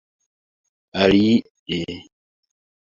[1.01, 1.37] alie